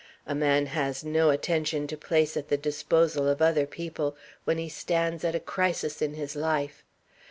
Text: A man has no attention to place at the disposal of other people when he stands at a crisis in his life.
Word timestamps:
A 0.25 0.33
man 0.33 0.65
has 0.65 1.03
no 1.05 1.29
attention 1.29 1.85
to 1.85 1.95
place 1.95 2.35
at 2.35 2.47
the 2.47 2.57
disposal 2.57 3.27
of 3.27 3.39
other 3.39 3.67
people 3.67 4.17
when 4.45 4.57
he 4.57 4.67
stands 4.67 5.23
at 5.23 5.35
a 5.35 5.39
crisis 5.39 6.01
in 6.01 6.15
his 6.15 6.35
life. 6.35 6.83